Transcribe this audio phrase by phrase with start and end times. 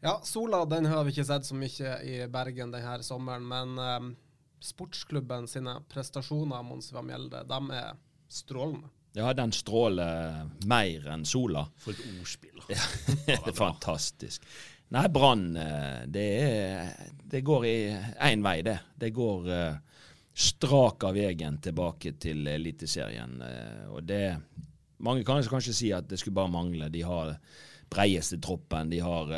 [0.00, 4.06] Ja, sola den har vi ikke sett så mye i Bergen denne sommeren, men eh,
[4.64, 7.98] sportsklubben sine prestasjoner, Mons Mjelde, de er
[8.30, 8.88] strålende.
[9.12, 11.64] Ja, den stråler mer enn sola.
[11.82, 12.60] For et ordspill.
[13.26, 14.44] det er fantastisk.
[14.94, 16.28] Nei, Brann, eh, det,
[17.30, 17.76] det går i
[18.30, 18.78] én vei, det.
[18.98, 19.80] Det går eh,
[20.34, 23.36] strak av veien tilbake til Eliteserien.
[23.46, 24.24] eh, og det
[25.00, 26.90] Mange kan kanskje si at det skulle bare mangle.
[26.92, 27.30] De har
[27.88, 29.30] breieste troppen, de har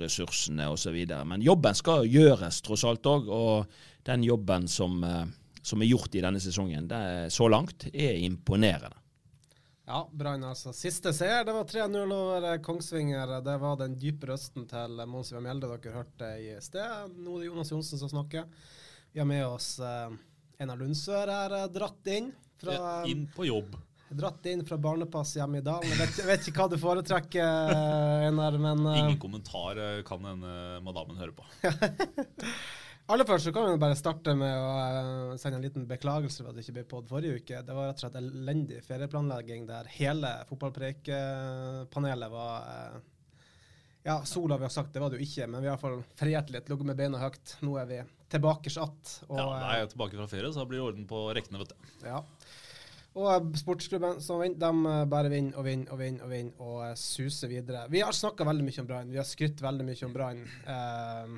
[0.00, 0.96] ressursene osv.
[1.26, 3.28] Men jobben skal gjøres, tross alt òg.
[3.32, 3.66] Og
[4.06, 5.24] den jobben som, eh,
[5.62, 8.96] som er gjort i denne sesongen, det, er- så langt, er imponerende.
[9.86, 10.72] Ja, Brann altså.
[10.74, 13.36] Siste seier, det var 3-0 over eh, Kongsvinger.
[13.46, 17.12] Det var den dype røsten til eh, Mons Ivar Mjelde dere hørte i sted.
[17.22, 18.48] Nå er det Jonas Johnsen som snakker.
[19.12, 20.10] Vi har med oss eh,
[20.58, 23.76] Einar Lundsør her, dratt inn fra Ja, inn på jobb.
[24.08, 25.90] Dratt inn fra barnepass hjemme i Dalen.
[25.90, 30.22] Jeg vet, vet ikke hva du foretrekker, eh, Einar, men eh, Ingen kommentar eh, kan
[30.22, 31.46] denne madammen høre på.
[33.10, 36.58] aller først så kan vi bare starte med å sende en liten beklagelse for at
[36.58, 37.64] det ikke ble podd forrige uke.
[37.66, 43.04] Det var rett og slett elendig ferieplanlegging der hele fotballpreikepanelet var uh...
[44.06, 46.52] Ja, sola vi har sagt, det var det jo ikke, men vi har iallfall friert
[46.54, 47.56] litt, ligget med beina høyt.
[47.66, 47.96] Nå er vi
[48.30, 49.16] tilbake satt.
[49.26, 51.58] Og, Ja, da er jeg tilbake fra ferie, så da blir det orden på rekkene,
[51.64, 51.90] vet du.
[52.06, 52.20] Ja.
[53.16, 56.66] Og eh, sportsklubben som vinner, de eh, bare vinner og vinner og vinner og vinner
[56.66, 57.86] og eh, suser videre.
[57.92, 59.12] Vi har snakka veldig mye om Brann.
[59.14, 60.42] Vi har skrytt veldig mye om Brann.
[60.74, 61.36] Eh,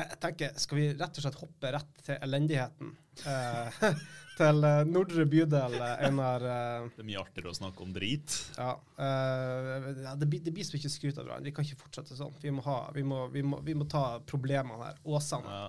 [0.00, 2.96] jeg tenker, skal vi rett og slett hoppe rett til elendigheten?
[4.40, 6.40] Til Nordre bydel, Einar.
[6.40, 8.32] Det er mye artigere å snakke om drit.
[8.56, 11.44] ja, det, blir, det blir så mye skryt av Brann.
[11.44, 12.32] Vi kan ikke fortsette sånn.
[12.40, 15.02] Vi må, ha, vi må, vi må, vi må ta problemene her.
[15.04, 15.58] Åsane.
[15.58, 15.66] Ja,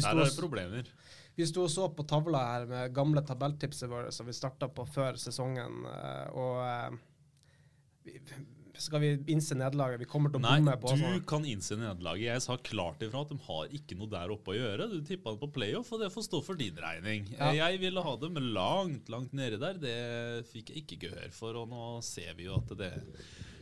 [0.00, 0.90] der er det problemer.
[1.36, 4.86] Vi sto og så på tavla her med gamle tabelltipset vårt som vi starta på
[4.86, 6.98] før sesongen, eh, og eh,
[8.04, 8.20] vi,
[8.78, 10.00] skal vi innse nederlaget?
[10.02, 11.24] Vi kommer til å Nei, bomme på Nei, du sånn.
[11.30, 12.26] kan innse nederlaget.
[12.26, 14.88] Jeg sa klart ifra at de har ikke noe der oppe å gjøre.
[14.90, 17.28] Du tippa det på playoff, og det får stå for din regning.
[17.38, 17.52] Ja.
[17.54, 19.78] Jeg ville ha dem langt, langt nede der.
[19.80, 19.96] Det
[20.50, 22.90] fikk jeg ikke gehør for, og nå ser vi jo at det,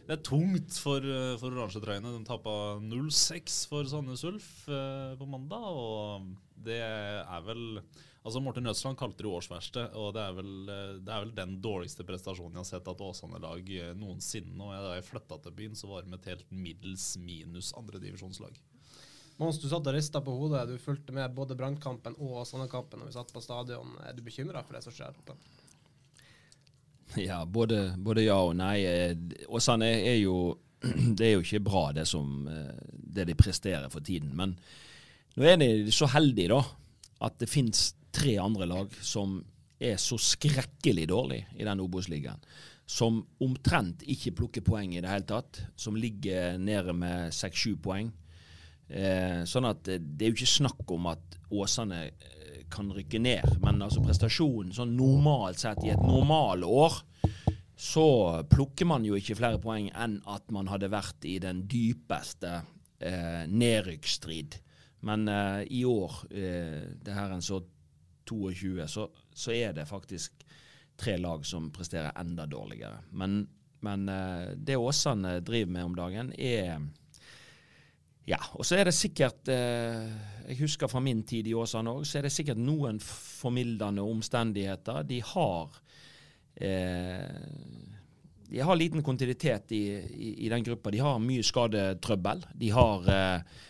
[0.02, 2.10] det er tungt for, eh, for oransjetrøyene.
[2.16, 7.84] De tappa 0-6 for Sandnes Ulf eh, på mandag, og det er vel
[8.22, 11.56] Altså Morten Nødsland kalte det årsverste, og det er, vel, eh, det er vel den
[11.58, 14.62] dårligste prestasjonen jeg har sett av et Åsane-lag noensinne.
[14.62, 18.54] Og da jeg flytta til byen, så var de et helt middels minus andredivisjonslag.
[19.42, 20.68] Mons, du satt og rista på hodet.
[20.70, 23.98] Du fulgte med både Brannkampen og Åsane-kampen når vi satt på stadion.
[24.06, 25.18] Er du bekymra for det som skjer?
[27.28, 28.82] Ja, både, både ja og nei.
[28.88, 29.16] Eh,
[29.52, 30.58] Åsane er jo
[31.16, 34.32] Det er jo ikke bra, det som eh, det de presterer for tiden.
[34.38, 34.56] Men
[35.36, 36.62] nå er de så heldige, da,
[37.24, 39.38] at det fins tre andre lag som
[39.82, 42.42] er så skrekkelig dårlig i den Obos-ligaen.
[42.86, 45.62] Som omtrent ikke plukker poeng i det hele tatt.
[45.78, 48.10] Som ligger nede med seks-sju poeng.
[48.92, 52.02] Eh, sånn at eh, det er jo ikke snakk om at Åsane
[52.72, 53.58] kan rykke ned.
[53.62, 57.00] Men altså prestasjonen sånn normalt sett i et normalår,
[57.76, 58.06] så
[58.50, 62.60] plukker man jo ikke flere poeng enn at man hadde vært i den dypeste
[63.02, 64.58] eh, nedrykksstrid.
[65.08, 67.58] Men eh, i år, eh, det her en så
[68.28, 70.44] 22, så, så er det faktisk
[70.96, 73.02] tre lag som presterer enda dårligere.
[73.10, 73.48] Men,
[73.80, 76.78] men eh, det Åsane driver med om dagen, er
[78.28, 80.10] ja, og så er det sikkert eh,
[80.48, 85.02] Jeg husker fra min tid i Åsane òg, så er det sikkert noen formildende omstendigheter.
[85.08, 85.80] De har
[86.54, 87.26] eh,
[88.52, 90.92] De har liten kontinuitet i, i, i den gruppa.
[90.94, 92.44] De har mye skadetrøbbel.
[92.54, 93.60] De har eh,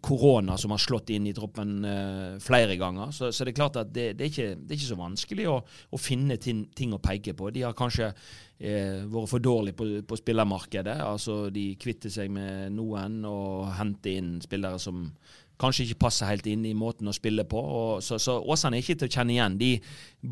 [0.00, 3.10] korona som har slått inn i troppen eh, flere ganger.
[3.12, 5.48] Så, så det er klart at det, det, er, ikke, det er ikke så vanskelig
[5.50, 5.56] å,
[5.92, 7.50] å finne ting, ting å peke på.
[7.52, 10.96] De har kanskje eh, vært for dårlige på, på spillermarkedet.
[11.04, 15.10] Altså De kvitter seg med noen og henter inn spillere som
[15.58, 17.60] kanskje ikke passer helt inn i måten å spille på.
[17.60, 19.58] Og, så, så Åsane er ikke til å kjenne igjen.
[19.60, 19.72] De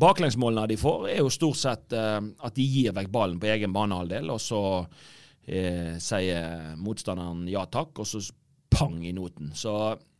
[0.01, 3.75] baklengsmålene de får, er jo stort sett eh, at de gir vekk ballen på egen
[3.75, 4.63] banehalvdel, og så
[5.45, 8.23] eh, sier motstanderen ja takk, og så
[8.77, 9.51] pang i noten.
[9.57, 9.73] Så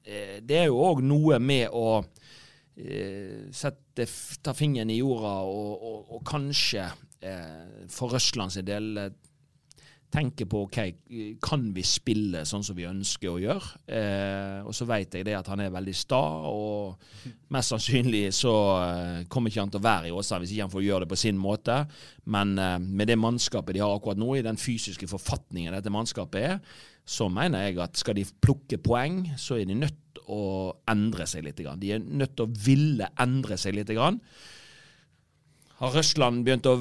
[0.03, 4.07] eh, det er jo òg noe med å eh, sette,
[4.43, 6.87] ta fingeren i jorda og, og, og kanskje
[7.21, 9.13] eh, for Røsland sin del eh,
[10.13, 10.77] tenker på ok,
[11.43, 13.71] kan vi spille sånn som vi ønsker å gjøre.
[13.91, 18.53] Eh, og så vet jeg det at han er veldig sta, og mest sannsynlig så
[18.79, 21.11] eh, kommer ikke han til å være i Åsa hvis ikke han får gjøre det
[21.11, 21.81] på sin måte.
[22.31, 26.51] Men eh, med det mannskapet de har akkurat nå, i den fysiske forfatningen dette mannskapet
[26.53, 30.43] er, så mener jeg at skal de plukke poeng, så er de nødt til å
[30.91, 31.59] endre seg litt.
[31.79, 33.91] De er nødt til å ville endre seg litt.
[35.77, 36.71] Har Røsland begynt å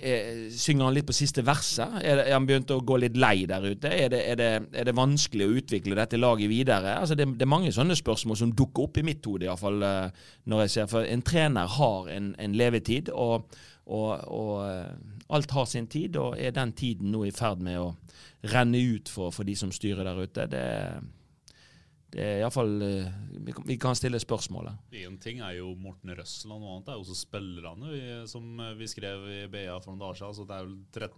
[0.00, 1.98] eh, Synger han litt på siste verset?
[2.00, 3.90] Er, han begynt å gå litt lei der ute?
[3.92, 6.94] Er det, er det, det vanskelig å utvikle dette laget videre?
[7.02, 10.64] Altså det, er mange sånne spørsmål som dukker opp i mitt hode, iallfall eh, når
[10.64, 13.44] jeg ser For en trener har en, en levetid, og,
[13.84, 16.16] og, og, eh, alt har sin tid.
[16.16, 17.90] Og er den tiden nå i ferd med å
[18.54, 20.48] renne ut for, for de som styrer der ute?
[20.48, 21.04] Det er
[22.14, 23.06] det er iallfall uh,
[23.66, 24.90] vi, kan stille spørsmålet.
[25.02, 28.76] Én ting er jo Morten Røssel, og noe annet er også spillerne, vi, som eh,
[28.78, 30.36] vi skrev i BA for noen dager siden.
[30.38, 30.76] Så det er vel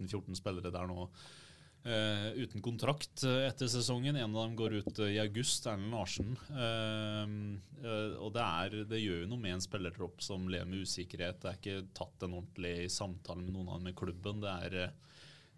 [0.09, 4.17] 13-14 spillere der nå uh, uten kontrakt etter sesongen.
[4.17, 6.33] En av dem går ut i august, Erlend Larsen.
[6.49, 11.43] Uh, og det, er, det, gjør jo noe med en spillertropp som lever med usikkerhet.
[11.43, 14.41] Det er ikke tatt en ordentlig samtale med noen av dem i klubben.
[14.41, 14.81] Det er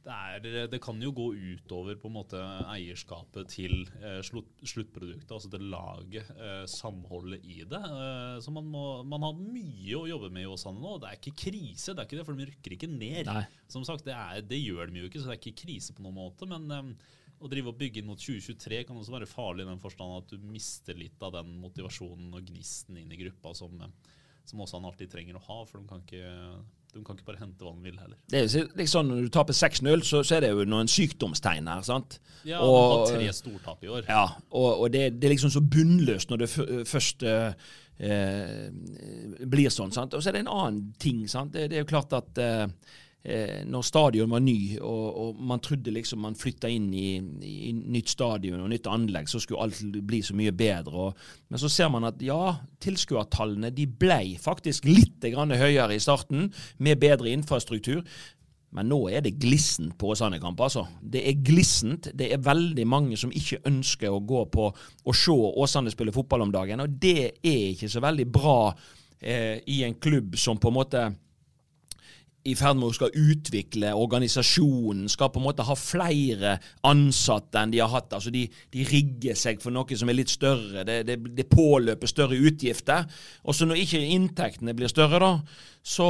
[0.09, 2.39] det, er, det, kan jo gå utover på en måte
[2.73, 7.79] eierskapet til eh, slutt, sluttproduktet, altså til laget, eh, samholdet i det.
[7.79, 10.97] Eh, så man, må, man, har mye å jobbe med i Åsane nå.
[11.01, 13.29] Det er ikke krise, det er ikke det, for de rykker ikke ned.
[13.29, 13.45] Nei.
[13.69, 16.05] Som sagt, det, er, det, gjør de jo ikke, så det er ikke krise på
[16.05, 16.49] noen måte.
[16.49, 19.83] Men eh, å drive og bygge inn mot 2023 kan også være farlig i den
[19.83, 23.77] forstand at du mister litt av den motivasjonen og gnisten inn i gruppa som,
[24.47, 25.61] som Åsane alltid trenger å ha.
[25.69, 26.33] for de kan ikke
[26.93, 28.17] de kan ikke bare hente hva de vil heller.
[28.31, 31.83] Det er liksom Når du taper 6-0, så, så, er det jo noen sykdomstegn her.
[31.85, 32.17] sant?
[32.47, 34.07] Ja, og, de har tre stortap i år.
[34.07, 36.49] Ja, og, og det, det, er liksom så bunnløst når det
[36.89, 37.51] først uh,
[38.01, 38.65] uh,
[39.53, 39.93] blir sånn.
[39.93, 40.17] sant?
[40.17, 41.21] Og så er det en annen ting.
[41.29, 41.53] sant?
[41.53, 42.65] Det, det er jo klart at uh,
[43.23, 47.71] eh, når stadion var ny, og, og, man trodde liksom man flytta inn i, i,
[47.73, 51.09] nytt stadion og nytt anlegg, så skulle alt bli så mye bedre.
[51.09, 56.49] Og, men så ser man at ja, tilskuertallene de ble faktisk litt høyere i starten,
[56.77, 58.03] med bedre infrastruktur.
[58.75, 60.59] Men nå er det glissent på Åsane kamp.
[60.61, 60.85] altså.
[61.01, 62.11] Det er glissent.
[62.13, 66.45] Det er veldig mange som ikke ønsker å gå på og se Åsane spille fotball
[66.45, 66.83] om dagen.
[66.85, 68.59] Og det er ikke så veldig bra
[69.21, 71.07] eh, i en klubb som på en måte
[72.47, 76.55] i ferd med å skal utvikle organisasjonen, skal på en måte ha flere
[76.87, 78.13] ansatte enn de har hatt.
[78.15, 80.85] Altså de, de rigger seg for noe som er litt større.
[80.87, 83.09] Det, det, det påløper større utgifter.
[83.43, 85.33] Og så når ikke inntektene blir større, da,
[85.83, 86.09] så,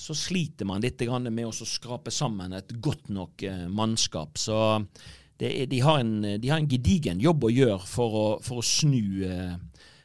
[0.00, 4.40] så sliter man litt med å skrape sammen et godt nok eh, mannskap.
[4.40, 4.58] Så
[5.38, 8.66] er, de, har en, de, har en, gedigen jobb å gjøre for å, for å
[8.66, 9.54] snu eh,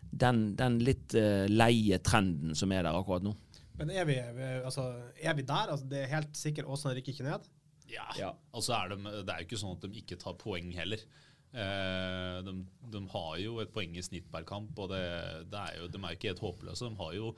[0.09, 3.35] den, den litt eh, leie trenden som er der akkurat nå.
[3.79, 4.17] Men er vi,
[4.59, 5.71] altså, er vi der?
[5.71, 7.47] Altså, det er helt sikkert Åsane rykker ikke ned?
[7.89, 8.05] Ja.
[8.19, 8.33] ja.
[8.53, 11.01] Altså er de, det er jo ikke sånn at de ikke tar poeng heller.
[11.49, 12.53] Eh, de,
[12.93, 15.01] de, har jo et poeng i snitt per kamp, og det,
[15.49, 16.91] det er jo, de er jo ikke helt håpløse.
[16.91, 17.31] De har jo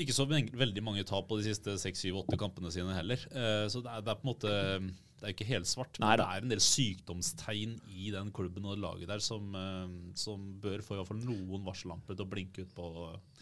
[0.00, 3.22] ikke så veldig mange tap på de siste seks, syv, åtte kampene sine heller.
[3.30, 4.54] Eh, så det er, det er, på en måte
[5.20, 8.78] Det er ikke helt svart, men det er en del sykdomstegn i den klubben og
[8.80, 12.64] laget der som, eh, som bør få i hvert fall noen varsellamper til å blinke
[12.64, 12.86] ut på,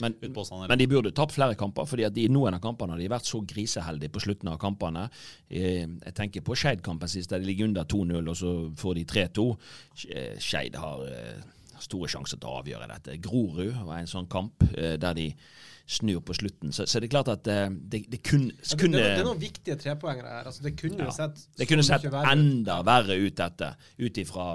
[0.03, 2.65] men, ut på sånn men de burde tapt flere kamper, fordi at i noen av
[2.65, 5.07] kampene har de vært så griseheldige på slutten av kampene.
[5.47, 9.07] Eh, jeg tenker på Skeid-kampen sist, der de ligger under 2-0, og så får de
[9.15, 9.47] 3-2.
[10.43, 11.07] Skeid har
[11.79, 13.21] store sjanser til å avgjøre dette.
[13.23, 15.31] Grorud var en sånn kamp der de
[15.89, 16.73] snur på slutten.
[16.73, 19.25] Så, så det er klart at eh, det, det, kun, ja, det, det, det, er
[19.25, 20.51] noen viktige trepoengere her.
[20.51, 23.73] Altså, det kunne ja, sett, det kunne sett enda verre ut, dette.
[24.05, 24.51] Ut ifra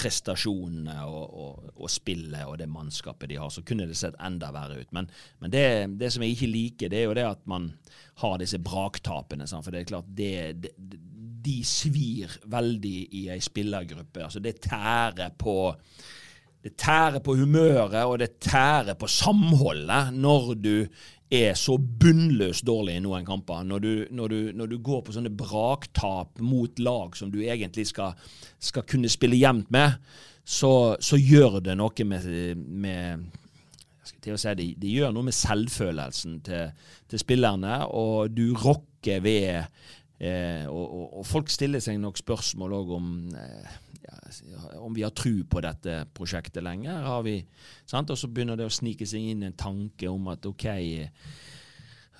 [0.00, 4.52] prestasjonene og, og, og, spillet og det mannskapet de har, så kunne det sett enda
[4.54, 4.92] verre ut.
[4.96, 5.10] Men,
[5.42, 5.64] men det,
[6.00, 7.72] det, som jeg ikke liker, det er jo det at man
[8.22, 9.48] har disse braktapene.
[9.50, 9.66] Sant?
[9.66, 10.70] For det er klart, det,
[11.40, 14.22] de svir veldig i ei spillergruppe.
[14.28, 15.58] Altså, det tærer på
[16.64, 20.74] det tærer på humøret, og det tærer på samholdet når du
[21.30, 23.62] er så bunnløst dårlig i noen kamper.
[23.64, 27.86] Når du, når, du, når du, går på sånne braktap mot lag som du egentlig
[27.88, 28.18] skal,
[28.58, 30.00] skal kunne spille jevnt med,
[30.44, 32.26] så, så, gjør det noe med,
[32.58, 33.28] med
[34.02, 36.74] si, det, det, gjør noe med selvfølelsen til,
[37.08, 39.70] til spillerne, og du rokker ved
[40.20, 43.78] eh, og, og, og, folk stiller seg nok spørsmål òg om eh,
[44.78, 47.02] om vi har tru på dette prosjektet lenger.
[47.02, 47.40] har vi,
[47.88, 48.10] sant?
[48.10, 50.66] Og så begynner det å snike seg inn en tanke om at OK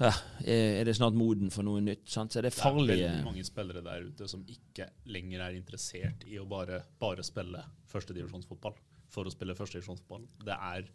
[0.00, 0.10] ja,
[0.48, 2.06] er det snart moden for noe nytt?
[2.08, 2.32] Sant?
[2.32, 5.58] Så er det farlige Det er veldig mange spillere der ute som ikke lenger er
[5.58, 7.60] interessert i å bare, bare spille
[7.92, 8.78] førstedivisjonsfotball
[9.12, 10.24] for å spille førstedivisjonsfotball.
[10.46, 10.88] Det er,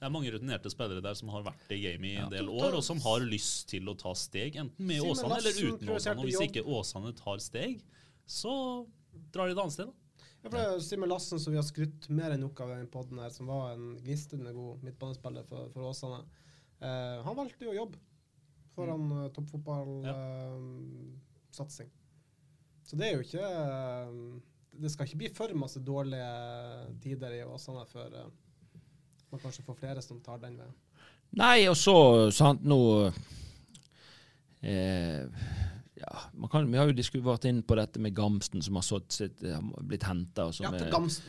[0.00, 2.72] det er mange rutinerte spillere der som har vært i gamet i en del år,
[2.78, 6.16] og som har lyst til å ta steg, enten med Åsane eller uten Åsane.
[6.16, 7.82] Og hvis ikke Åsane tar steg,
[8.24, 8.54] så
[9.34, 9.90] drar de et annet sted.
[9.90, 9.94] da.
[10.40, 12.78] Ja, for det er Simen Lassen, som vi har skrytt mer enn nok av i
[12.78, 16.20] den podden her, som var en gnistrende god midtbanespiller for, for Åsane.
[16.80, 17.92] Eh, han valgte jo jobb
[18.72, 19.28] foran mm.
[19.36, 21.92] toppfotballsatsing.
[22.88, 24.08] Så det er jo ikke eh,
[24.80, 26.32] Det skal ikke bli for masse dårlige
[27.04, 28.30] tider i Åsane før eh,
[29.32, 30.76] man kanskje får flere som tar den veien.
[31.38, 31.94] Nei, og så,
[32.34, 32.80] sant, nå
[34.66, 35.22] eh,
[36.00, 39.42] ja, kan, vi har jo vært inn på dette med Gamsten, som har sitt,
[39.86, 40.48] blitt henta.
[40.62, 40.72] Ja,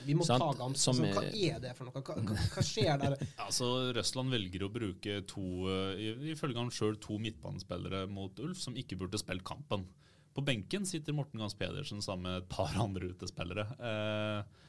[0.06, 0.42] Vi må sant?
[0.44, 0.96] ta Gamsten.
[0.96, 2.02] Som, hva er det for noe?
[2.02, 3.18] Hva, hva, hva skjer der?
[3.46, 8.78] altså, Røsland velger å bruke to, eh, ifølge han sjøl, to midtbanespillere mot Ulf som
[8.80, 9.86] ikke burde spilt kampen.
[10.32, 13.68] På benken sitter Morten Gans Pedersen sammen med et par andre utespillere.
[13.76, 14.62] Eh,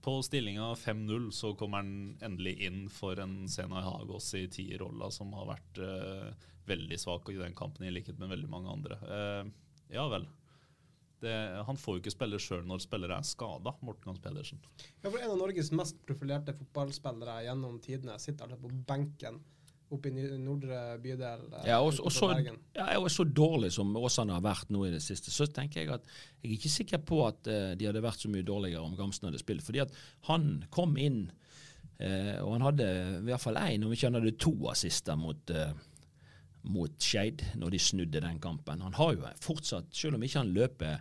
[0.00, 5.32] på stillinga 5-0 så kommer han endelig inn for en Sena Hagås i tierrolla, som
[5.36, 9.00] har vært eh, veldig svak i den kampen, i likhet med veldig mange andre.
[9.16, 9.50] Eh,
[9.96, 10.26] ja vel.
[11.20, 11.34] Det,
[11.66, 14.62] han får jo ikke spille sjøl når spillere er skada, Morten Gans Pedersen.
[15.02, 19.42] Ja, for En av Norges mest profilerte fotballspillere gjennom tidene sitter altså på benken
[19.90, 21.44] oppe i nordre bydel.
[21.60, 22.30] Eh, ja, og, og, så,
[22.76, 25.92] ja, og så dårlig som Åsane har vært nå i det siste, så tenker jeg
[25.96, 26.06] at
[26.40, 29.28] jeg er ikke sikker på at uh, de hadde vært så mye dårligere om Gamsen
[29.28, 29.66] hadde spilt.
[29.66, 29.94] Fordi at
[30.30, 31.24] han kom inn,
[32.00, 35.54] uh, og han hadde i hvert fall én, om ikke han hadde to assister mot
[35.54, 35.72] uh,
[36.68, 38.82] mot Skeid når de snudde den kampen.
[38.84, 40.98] Han har jo fortsatt, selv om ikke han løper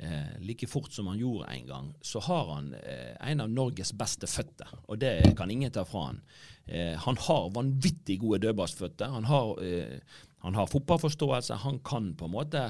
[0.00, 3.92] eh, like fort som han gjorde en gang, så har han eh, en av Norges
[3.92, 6.22] beste føtter, og det kan ingen ta fra han.
[6.70, 9.10] Eh, han har vanvittig gode dødballsføtter.
[9.18, 12.62] Han har eh, han har fotballforståelse, han kan på en måte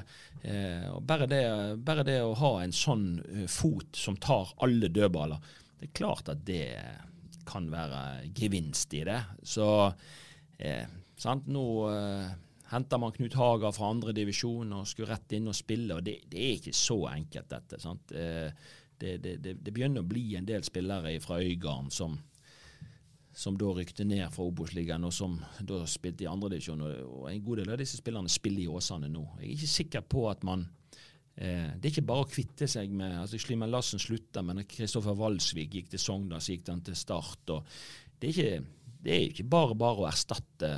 [0.43, 1.43] eh, bare, det,
[1.87, 5.39] bare, det, å ha en sånn uh, fot som tar alle dødballer,
[5.79, 6.65] det er klart at det
[7.47, 9.21] kan være gevinst i det.
[9.47, 9.69] Så
[10.59, 11.47] eh, Sant?
[11.53, 12.29] Nå eh,
[12.71, 15.99] henter man Knut Haga fra andredivisjon og skulle rett inn og spille.
[15.99, 17.81] og Det, det er ikke så enkelt, dette.
[17.83, 18.15] Sant?
[19.01, 22.17] Det, det, det, begynner å bli en del spillere fra Øygarden som,
[23.33, 26.83] som da rykte ned fra Obos-ligaen, og som da spilte i andredivisjon.
[26.83, 29.25] Og, en god del av disse spillerne spiller i Åsane nå.
[29.39, 30.67] Jeg er ikke sikker på at man
[31.37, 35.17] eh, Det er ikke bare å kvitte seg med altså Slimen Lassen slutta, men Kristoffer
[35.19, 37.55] Walsvik gikk til Sogndal, så gikk han til Start.
[37.55, 37.67] og
[38.21, 40.75] det er ikke det er ikke bare bare å erstatte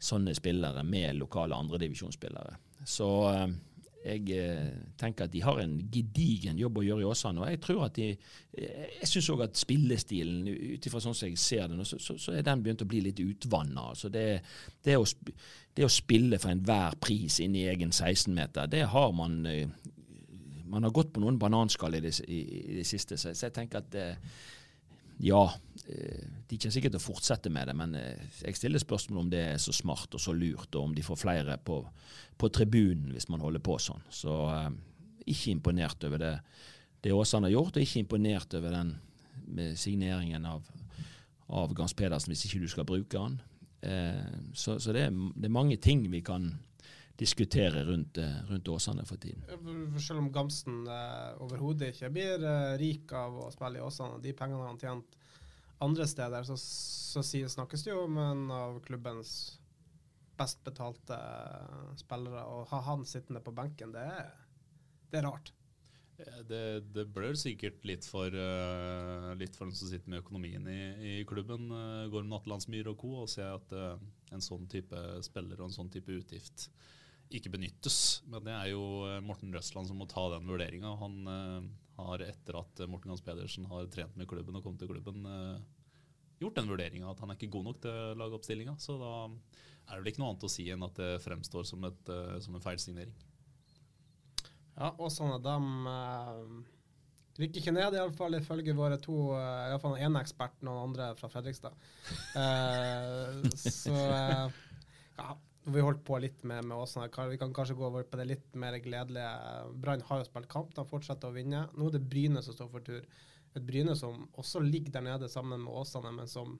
[0.00, 2.54] sånne spillere med lokale andredivisjonsspillere.
[2.86, 3.48] Så eh,
[4.08, 7.42] jeg eh, tenker at de har en gedigen jobb å gjøre i Åsane.
[7.42, 11.28] Og jeg tror at de eh, Jeg syns òg at spillestilen, ut ifra sånn som
[11.28, 13.90] jeg ser den, så, så, så, er den begynt å bli litt utvanna.
[13.92, 14.26] Altså det,
[14.84, 15.06] det, å,
[15.76, 19.40] det, å, spille for enhver pris inn i egen 16-meter, det har man
[20.68, 23.54] Man har gått på noen bananskall i det, i, i det siste, så, så jeg
[23.56, 23.94] tenker at
[25.18, 25.42] ja,
[25.86, 29.32] eh, de kommer sikkert til å fortsette med det, men eh, jeg stiller spørsmål om
[29.32, 31.80] det er så smart og så lurt, og om de får flere på,
[32.38, 34.04] på tribunen hvis man holder på sånn.
[34.14, 34.70] Så eh,
[35.28, 36.34] ikke imponert over det,
[37.04, 38.96] det Åsane har gjort, og ikke imponert over den
[39.78, 40.66] signeringen av,
[41.48, 43.38] av Gans Pedersen hvis ikke du skal bruke han.
[43.80, 46.50] Eh, så, så det, er, det, er, mange ting vi kan
[47.18, 49.42] diskutere rundt, eh, rundt Åsane for tiden.
[49.98, 54.34] Selv om Gamsten eh, overhodet ikke blir eh, rik av å spille i Åsane, de
[54.38, 55.18] pengene han har tjent
[55.82, 59.58] andre steder, så, så snakkes det jo om en av klubbens
[60.38, 62.44] best betalte eh, spillere.
[62.46, 64.34] Å ha han sittende på benken, det er,
[65.10, 65.54] det er rart.
[66.18, 70.80] Det, det blør sikkert litt for, uh, litt for den som sitter med økonomien i,
[70.98, 71.68] i klubben.
[71.70, 73.12] Uh, Gorm Nattelandsmyr og co.
[73.22, 73.92] og ser at uh,
[74.34, 76.66] en sånn type spiller og en sånn type utgift
[77.34, 78.22] ikke benyttes.
[78.28, 80.94] Men det er jo eh, Morten Røsland som må ta den vurderinga.
[81.02, 81.66] Han uh,
[81.98, 85.58] har etter at Morten Gans Pedersen har trent med klubben og kommet til klubben, uh,
[86.40, 88.78] gjort den vurderinga at han er ikke god nok til lagoppstillinga.
[88.80, 91.84] Så da er det vel ikke noe annet å si enn at det fremstår som,
[91.88, 93.16] et, uh, som en feilsignering.
[94.78, 95.64] Ja, og sånn at dem
[97.38, 101.30] rykker ikke ned, iallfall ifølge våre to Iallfall den ene eksperten og den andre fra
[101.32, 101.74] Fredrikstad.
[103.58, 103.96] så
[105.18, 105.32] ja,
[105.74, 107.08] vi holdt på litt med, med Åsane.
[107.30, 109.30] Vi kan kanskje gå over på det litt mer gledelige.
[109.80, 111.66] Brann har jo spilt kamp, de fortsetter å vinne.
[111.76, 113.04] Nå er det Bryne som står for tur.
[113.56, 116.56] Et Bryne som også ligger der nede sammen med Åsane, men som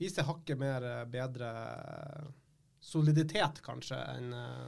[0.00, 2.26] viser hakket mer eh, bedre eh,
[2.84, 4.66] soliditet, kanskje, enn eh,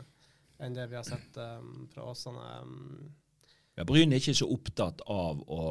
[0.58, 2.46] enn det vi har sett um, fra Åsane.
[3.78, 5.62] Ja, Bryne er ikke så opptatt av å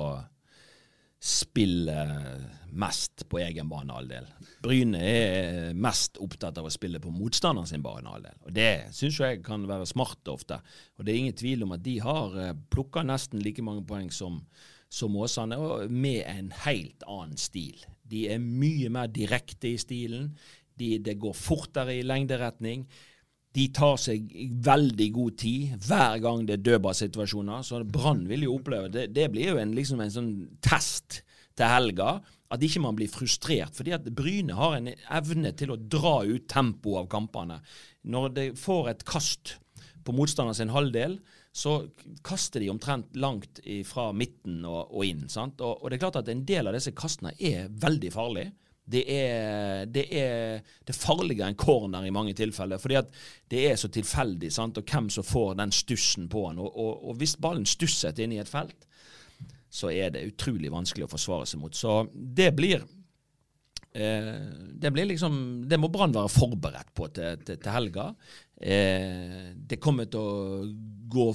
[1.20, 1.96] spille
[2.78, 4.28] mest på egen banehalvdel.
[4.62, 8.38] Bryne er mest opptatt av å spille på motstanderen sin banehalvdel.
[8.46, 10.60] Og det syns jeg kan være smart ofte.
[10.98, 14.12] Og det er ingen tvil om at de har eh, plukka nesten like mange poeng
[14.14, 14.44] som,
[14.90, 17.82] som Åsane, og med en helt annen stil.
[18.08, 20.32] De er mye mer direkte i stilen.
[20.78, 22.86] De, det går fortere i lengderetning.
[23.56, 24.32] De tar seg
[24.66, 27.64] veldig god tid hver gang det er dødballsituasjoner.
[27.66, 29.08] Så Brann vil jo oppleve det.
[29.16, 31.22] Det blir jo en, liksom en sånn test
[31.58, 32.18] til helga.
[32.54, 33.76] At ikke man blir frustrert.
[33.76, 37.62] fordi at Bryne har en evne til å dra ut tempoet av kampene.
[38.04, 39.58] Når de får et kast
[40.08, 41.18] på motstanderen sin halvdel,
[41.58, 41.80] så
[42.24, 45.26] kaster de omtrent langt fra midten og, og inn.
[45.26, 48.54] Og, og, det er klart at en del av disse kastene er veldig farlige.
[48.88, 53.10] Det er, det er, det er farligere enn corner i mange tilfeller, fordi at
[53.52, 54.80] det er så tilfeldig, sant?
[54.80, 56.62] og hvem som får den stussen på han.
[56.64, 58.88] Og, og, og hvis ballen stusset inn i et felt,
[59.70, 61.76] så er det utrolig vanskelig å forsvare seg mot.
[61.76, 62.80] Så det blir
[63.92, 64.34] eh,
[64.80, 68.10] det blir liksom Det må Brann være forberedt på til, til, til helga.
[68.56, 70.62] Eh, det kommer til å
[71.12, 71.32] gå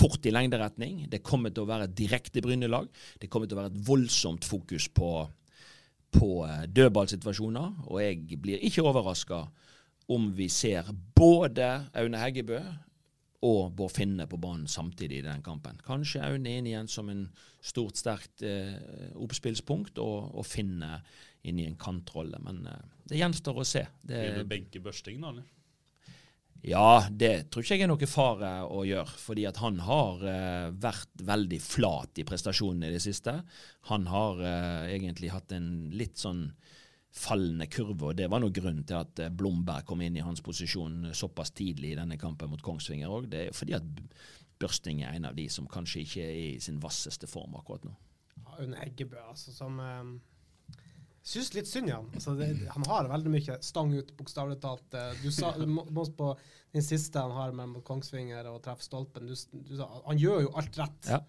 [0.00, 1.04] fort i lengderetning.
[1.12, 2.88] Det kommer til å være direkte Bryne-lag.
[3.20, 5.10] Det kommer til å være et voldsomt fokus på,
[6.14, 7.86] på eh, dødballsituasjoner.
[7.88, 9.44] Og jeg blir ikke overraska
[10.10, 12.60] om vi ser både Aune Heggebø
[13.46, 15.78] og Bård Finne på banen samtidig i den kampen.
[15.86, 17.28] Kanskje Aune inn igjen som en
[17.62, 18.74] stort, sterkt eh,
[19.16, 20.98] oppspillspunkt, og, og, Finne
[21.48, 22.40] inn i en kantrolle.
[22.44, 23.86] Men eh, det gjenstår å se.
[24.02, 25.32] Det, Blir det benke Børsting, da?
[25.32, 25.48] eller?
[26.66, 29.14] Ja, det tror ikke jeg er noe fare å gjøre.
[29.22, 33.38] Fordi at han har eh, vært veldig flat i prestasjonene i det siste.
[33.88, 36.48] Han har eh, egentlig hatt en litt sånn
[37.10, 40.44] fallende kurve, og det var noe grunnen til at eh, Blomberg kom inn i hans
[40.46, 43.30] posisjon såpass tidlig i denne kampen mot Kongsvinger òg.
[43.32, 43.88] Det er fordi at
[44.60, 47.94] Børsting er en av de som kanskje ikke er i sin vasseste form akkurat nå.
[48.36, 50.18] Ja, Eggebø, altså, som um
[51.22, 52.06] Syns litt synd i han.
[52.16, 54.96] Altså, det, han har veldig mye stang ut, bokstavelig talt.
[55.20, 55.84] Du sa må,
[56.16, 56.30] på
[56.72, 59.28] den siste han har mellom Kongsvinger og treffer stolpen.
[59.28, 61.12] Du, du, han gjør jo alt rett.
[61.12, 61.20] Ja.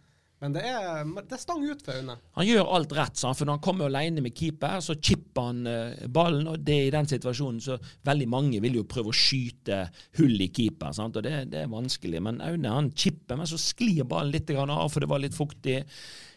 [0.42, 2.16] Men det er, det er, stang ut for Aune.
[2.34, 3.38] Han gjør alt rett, sant?
[3.38, 6.50] for når han kommer alene med keeper, så chipper han uh, ballen.
[6.50, 7.78] og det er I den situasjonen så
[8.10, 9.84] veldig mange vil jo prøve å skyte
[10.18, 11.20] hull i keeper, sant?
[11.20, 12.24] og det, det er vanskelig.
[12.26, 15.78] Men Aune han chipper, men så sklir ballen litt av, for det var litt fuktig.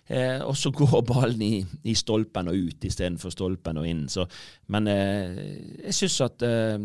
[0.07, 1.55] Eh, og så går ballen i,
[1.89, 4.03] i, stolpen og ut istedenfor stolpen og inn.
[4.13, 4.27] Så,
[4.75, 5.39] men eh,
[5.87, 6.77] jeg syns at eh,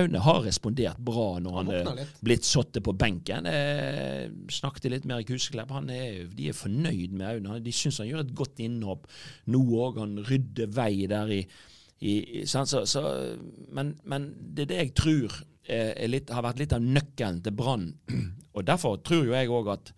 [0.00, 3.48] Aune har respondert bra når han er blitt satt på benken.
[3.50, 4.24] Eh,
[4.56, 5.74] snakket litt med Erik Huseklepp.
[5.84, 7.60] de er fornøyd med Aune.
[7.60, 9.04] De syns han gjør et godt innhopp
[9.52, 10.00] nå òg.
[10.00, 11.42] Han rydder vei der i,
[12.00, 13.04] i så, så,
[13.68, 15.42] men, men, det er det jeg tror
[16.08, 17.90] litt, har vært litt av nøkkelen til Brann.
[18.56, 19.92] Og derfor tror jo jeg òg at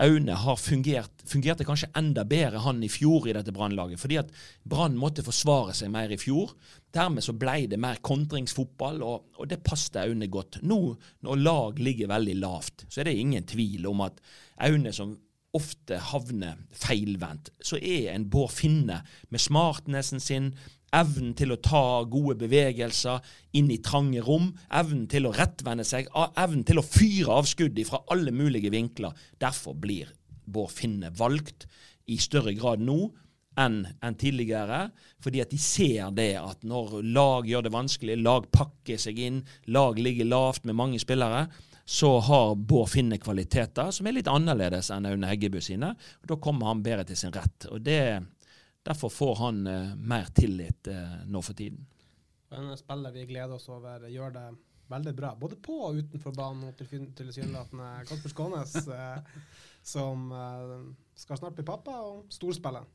[0.00, 4.00] Aune har fungert, fungerte kanskje enda bedre han i fjor i dette Brannlaget.
[4.00, 4.30] Fordi at
[4.64, 6.54] Brann måtte forsvare seg mer i fjor.
[6.94, 10.62] Dermed så ble det mer kontringsfotball, og, og det passet Aune godt.
[10.64, 10.80] Nå
[11.26, 14.22] når lag ligger veldig lavt, så er det ingen tvil om at
[14.64, 15.18] Aune som
[15.56, 19.00] ofte havner feilvendt, så er en Bård Finne
[19.34, 20.52] med smartnessen sin,
[20.96, 23.22] evnen til å ta gode bevegelser
[23.58, 27.78] inn i trange rom, evnen til å rettvende seg, evnen til å fyre av skudd
[27.86, 29.14] fra alle mulige vinkler.
[29.40, 30.10] Derfor blir
[30.50, 31.68] Bård Finne valgt
[32.10, 33.04] i større grad nå
[33.60, 34.86] enn en tidligere,
[35.22, 39.42] fordi at de ser det at når lag gjør det vanskelig, lag pakker seg inn,
[39.74, 41.48] lag ligger lavt med mange spillere,
[41.90, 45.90] så har Bård Finne kvaliteter som er litt annerledes enn Aune Heggebø sine.
[46.22, 47.66] og Da kommer han bedre til sin rett.
[47.70, 48.22] og det
[48.82, 51.86] Derfor får han uh, mer tillit uh, nå for tiden.
[52.50, 54.46] En spiller vi gleder oss over, gjør det
[54.90, 55.34] veldig bra.
[55.38, 59.20] Både på og utenfor banen, tilsynelatende Kasper Skånes, uh,
[59.94, 60.32] som
[61.16, 62.88] skal snart bli pappa og storspiller.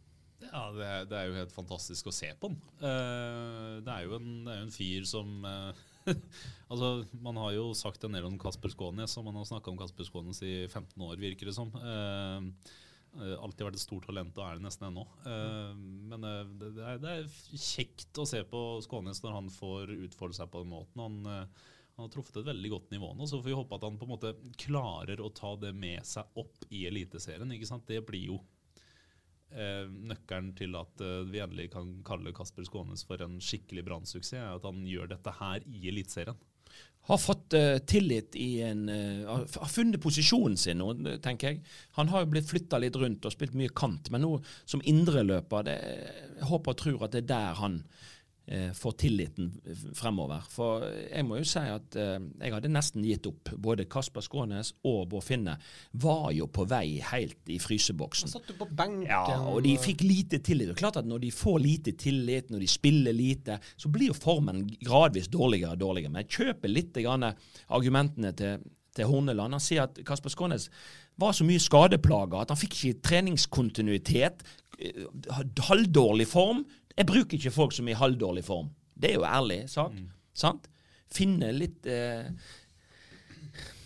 [0.44, 2.58] Ja, det er, det er, jo helt fantastisk å se på han.
[2.82, 5.32] det, er jo en, det er jo en fyr som
[6.72, 6.90] altså,
[7.24, 10.06] Man har jo sagt en del om Kasper Skånes, og man har snakka om Kasper
[10.06, 11.72] Skånes i 15 år, virker det som.
[11.80, 12.84] Uh, Uh,
[13.16, 15.06] alltid vært et stort talent, og er det nesten ennå.
[15.26, 15.72] Uh,
[16.12, 20.38] men uh, det, er, det, er, kjekt å se på Skånes når han får utfolde
[20.38, 21.04] seg på den måten.
[21.04, 21.48] Han,
[21.96, 24.08] han, har truffet et veldig godt nivå nå, så får vi håpe at han på
[24.08, 27.56] en måte klarer å ta det med seg opp i Eliteserien.
[27.56, 27.88] ikke sant?
[27.88, 28.42] Det blir jo
[29.56, 31.00] nøkkelen til at
[31.30, 35.64] vi endelig kan kalle Kasper Skånes for en skikkelig brannsuksess, at han gjør dette her
[35.70, 36.36] i Eliteserien
[37.06, 39.28] har fått uh, tillit i en uh,
[39.62, 40.90] Har funnet posisjonen sin nå,
[41.22, 41.60] tenker jeg.
[42.00, 45.70] Han har jo blitt flytta litt rundt og spilt mye kant, men nå som indreløper
[45.70, 47.84] Jeg håper og tror at det er der han
[48.48, 49.52] eh, får tilliten
[49.98, 50.44] fremover.
[50.52, 53.52] For jeg må jo si at eh, jeg hadde nesten gitt opp.
[53.62, 55.58] Både Kasper Skånes og Bård Finne
[56.02, 58.32] var jo på vei helt i fryseboksen.
[58.32, 59.10] satt du på benken.
[59.10, 60.72] Ja, og de fikk lite tillit.
[60.72, 64.12] Det er klart at Når de får lite tillit, når de spiller lite, så blir
[64.12, 66.12] jo formen gradvis dårligere og dårligere.
[66.12, 68.64] Men jeg kjøper litt argumentene til,
[68.96, 69.58] til Horneland.
[69.58, 70.70] Han sier at Kasper Skånes
[71.22, 74.44] var så mye skadeplager at han fikk ikke treningskontinuitet.
[74.80, 75.06] Eh,
[75.70, 76.66] halvdårlig form.
[76.96, 78.70] Jeg bruker ikke folk som er i halvdårlig form.
[78.96, 79.92] Det er jo ærlig sak.
[79.96, 80.12] Mm.
[80.36, 80.70] sant?
[81.12, 82.32] Finne litt eh,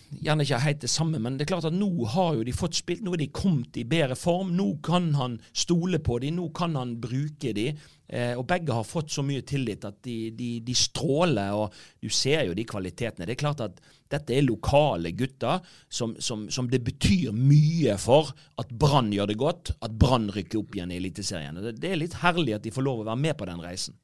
[0.10, 2.80] gjerne ikke helt det samme, men det er klart at nå har jo de fått
[2.80, 4.56] spilt, nå er de kommet i bedre form.
[4.58, 7.78] Nå kan han stole på dem, nå kan han bruke dem.
[8.10, 12.10] Eh, og begge har fått så mye tillit at de, de, de, stråler, og du
[12.10, 13.28] ser jo de kvalitetene.
[13.30, 18.34] Det er klart at dette er lokale gutter som, som, som det betyr mye for
[18.62, 21.62] at Brann gjør det godt, at Brann rykker opp igjen i Eliteserien.
[21.62, 24.00] Det, det er litt herlig at de får lov å være med på den reisen.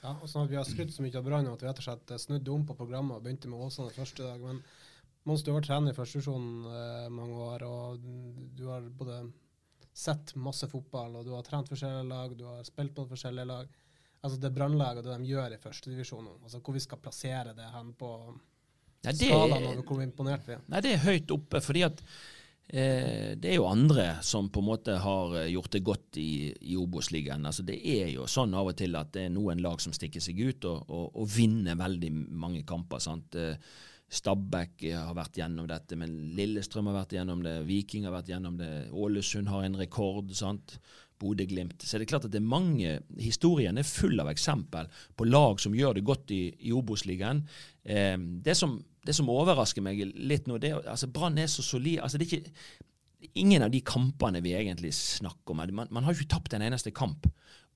[0.00, 1.84] Ja, og sånn at Vi har skrytt så mye av Brann at vi rett og
[1.84, 4.40] slett snudde om på programmet og begynte med Åsane første dag.
[4.40, 4.62] Men
[5.28, 8.04] Mons, du har vært trener i førstevisjonen eh, mange år, og
[8.56, 9.20] du har både
[9.92, 13.70] sett masse fotball, og du har trent forskjellige lag, du har spilt på forskjellige lag.
[14.20, 17.68] Altså Det brannlaget og det de gjør i førstedivisjonen, altså hvor vi skal plassere det
[17.74, 20.62] hen på nei, det, skalaen over hvor imponert vi er.
[20.68, 22.04] Nei, Det er høyt oppe, fordi at
[22.72, 26.52] Eh, det er jo andre som på en måte har eh, gjort det godt i,
[26.70, 27.42] i Obos-ligaen.
[27.46, 30.22] Altså det er jo sånn av og til at det er noen lag som stikker
[30.22, 33.02] seg ut og, og, og vinner veldig mange kamper.
[33.02, 33.34] sant?
[33.34, 33.58] Eh,
[34.10, 37.60] Stabæk har vært gjennom dette, men Lillestrøm har vært gjennom det.
[37.68, 38.70] Viking har vært gjennom det.
[38.90, 40.32] Ålesund har en rekord.
[40.34, 40.80] sant?
[41.20, 41.82] Bodø-Glimt.
[41.84, 45.60] Så det er klart at det er mange Historien er full av eksempel på lag
[45.60, 47.42] som gjør det godt i, i Obos-ligaen.
[47.84, 48.56] Eh, det
[49.00, 52.00] det som overrasker meg litt nå, det er altså Brann er så solid.
[52.00, 52.88] altså det er ikke
[53.36, 55.58] Ingen av de kampene vi egentlig snakker om.
[55.76, 57.26] Man, man har ikke tapt en eneste kamp.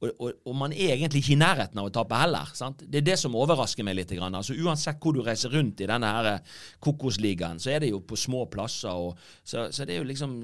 [0.03, 2.51] Og, og, og, man er egentlig ikke i nærheten av å tape heller.
[2.57, 2.83] Sant?
[2.91, 4.13] Det er det som overrasker meg litt.
[4.19, 6.53] Altså, uansett hvor du reiser rundt i denne her eh,
[6.85, 8.93] kokosligaen, så er det jo på små plasser.
[8.93, 10.37] Og, så, så, det er jo liksom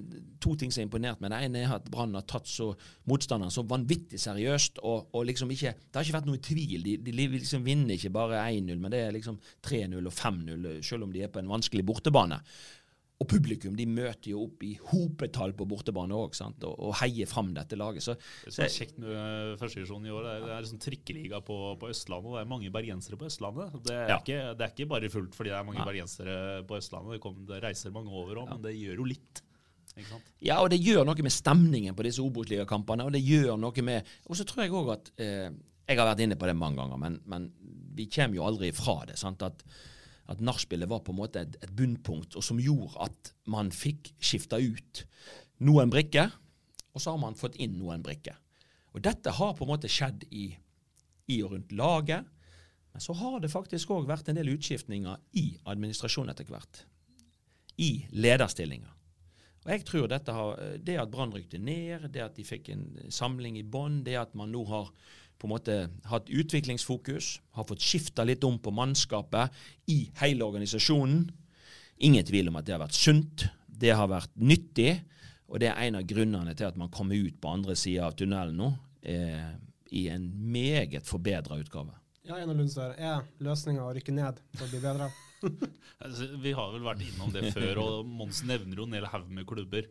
[0.42, 1.34] to ting som er imponert med.
[1.34, 2.70] Det ene er at Brann har tatt så
[3.10, 4.80] motstanderen så vanvittig seriøst.
[4.86, 6.80] Og, liksom ikke, Det har ikke vært noe tvil.
[6.86, 11.08] De, de liksom vinner ikke bare 1-0, men det er liksom 3-0 og 5-0, selv
[11.08, 12.40] om de er på en vanskelig bortebane.
[13.20, 17.50] Og publikum de møter jo opp i hopetall på bortebane òg, og, og heier fram
[17.56, 18.04] dette laget.
[18.06, 18.14] Så,
[18.46, 21.42] det som er kjekt med eh, førstedivisjon i år, det er, det er sånn trikkeliga
[21.44, 22.33] på, på, Østlandet.
[22.38, 23.76] Det er mange bergensere på Østlandet.
[23.85, 24.16] Det er, ja.
[24.22, 25.88] ikke, det er ikke, bare fullt fordi det er mange ja.
[25.90, 27.18] bergensere på Østlandet.
[27.18, 28.56] Det, kom, det reiser mange over òg, ja.
[28.56, 29.44] men det gjør jo litt.
[30.40, 33.04] Ja, og det gjør noe med stemningen på disse Obos-ligakampene.
[33.04, 35.48] Og det gjør noe med Og så tror jeg òg at eh,
[35.90, 37.48] Jeg har vært inne på det mange ganger, men, men
[37.98, 39.18] vi kommer jo aldri ifra det.
[39.18, 39.64] sant, at
[40.30, 44.12] at nachspielet var på en måte et, et, bunnpunkt, og som gjorde at man fikk
[44.22, 45.04] skifta ut
[45.66, 46.30] noen brikker,
[46.94, 48.36] og så har man fått inn noen brikker.
[48.94, 50.50] Og Dette har på en måte skjedd i,
[51.30, 52.26] i og rundt laget,
[52.90, 56.84] men så har det faktisk òg vært en del utskiftninger i administrasjonen etter hvert.
[57.78, 58.96] I lederstillinger.
[59.60, 62.86] Og jeg tror dette har, Det at Brann rykte ned, det at de fikk en
[63.12, 64.90] samling i bånn, det at man nå har
[65.40, 65.76] på en måte
[66.11, 69.55] hatt utviklingsfokus, har fått skifta litt om på mannskapet
[69.88, 71.24] i hele organisasjonen.
[72.05, 73.46] Ingen tvil om at det har vært sunt,
[73.81, 74.98] det har vært nyttig,
[75.50, 78.14] og det er en av grunnene til at man kommer ut på andre sida av
[78.18, 78.68] tunnelen nå
[79.03, 79.48] eh,
[79.96, 81.96] i en meget forbedra utgave.
[82.22, 85.09] Ja, Einar Lundstad, er løsninga å rykke ned for å bli bedre?
[86.05, 89.33] altså, vi har vel vært innom det før, og Mons nevner jo en hel haug
[89.33, 89.88] med klubber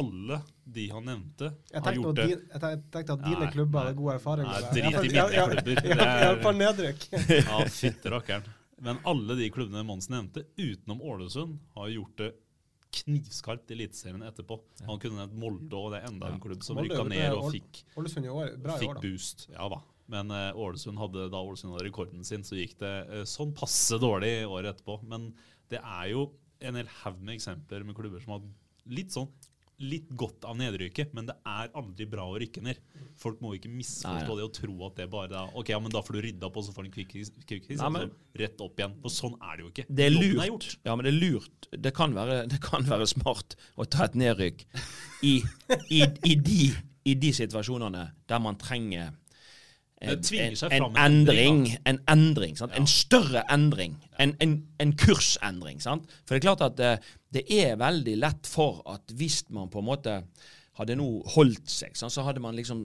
[0.00, 2.28] alle de han nevnte, har gjort det.
[2.34, 2.60] jeg
[2.92, 4.70] tenkte at dine nei, klubber hadde god erfaring med det.
[4.74, 5.88] Drit i mine klubber.
[6.24, 7.08] Iallfall nedrykk.
[7.50, 8.48] ja, fytte rakkeren.
[8.84, 12.30] Men alle de klubbene Mons nevnte, utenom Ålesund, har gjort det
[12.94, 14.58] knivskarpt i Eliteserien etterpå.
[14.88, 17.82] Han kunne nevnt Molde, og det er enda en klubb som rykka ned og fikk,
[17.94, 19.48] fikk boost.
[19.54, 19.80] Ja da.
[20.12, 23.98] Men uh, Ålesund hadde, da Ålesund hadde rekorden sin, så gikk det uh, sånn passe
[24.02, 24.98] dårlig året etterpå.
[25.08, 25.30] Men
[25.72, 26.28] det er jo
[26.64, 28.44] en hel haug med eksempler med klubber som har
[28.94, 29.30] litt sånn
[29.82, 32.78] litt godt av nedrykket, men det er aldri bra å rykke ned.
[33.18, 36.02] Folk må ikke misforstå det og tro at det bare er Ok, ja, men da
[36.04, 37.82] får du rydda opp, og så får du en kvikkfiks.
[37.82, 38.06] Altså,
[38.38, 38.94] rett opp igjen.
[39.02, 39.86] For sånn er det jo ikke.
[39.90, 40.68] Det er lurt.
[40.76, 41.68] Er ja, men det er lurt.
[41.88, 44.64] Det kan være, det kan være smart å ta et nedrykk
[45.26, 45.36] i,
[45.90, 46.70] i, i, de,
[47.10, 49.12] i de situasjonene der man trenger
[50.04, 52.68] en, en, en endring, en, endring ja.
[52.76, 53.96] en større endring.
[54.20, 55.80] En, en, kursendring.
[55.82, 56.08] Sant?
[56.24, 59.70] For det er klart at det, eh, det, er veldig lett for at hvis man
[59.72, 60.18] på en måte
[60.78, 62.84] hadde nå holdt seg, så hadde man liksom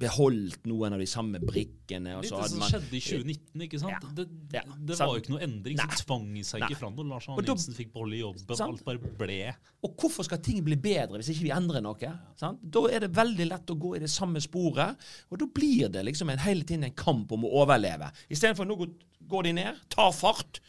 [0.00, 2.16] beholdt noen av de samme brikkene.
[2.20, 3.94] Litt det som man, skjedde i 2019, ikke sant?
[3.94, 7.08] Ja, det, det, det var jo ikke noe endring som tvang seg ikke fram når
[7.12, 8.46] Lars Arne Nilsen fikk beholde jobben.
[8.50, 8.66] Sant?
[8.68, 9.40] Alt bare ble.
[9.86, 12.12] Og hvorfor skal ting bli bedre hvis ikke vi endrer noe?
[12.40, 12.62] Sant?
[12.62, 16.04] Da er det veldig lett å gå i det samme sporet, og da blir det
[16.08, 18.10] liksom en, hele tiden en kamp om å overleve.
[18.28, 18.78] Istedenfor nå
[19.26, 20.60] går de ned, tar fart.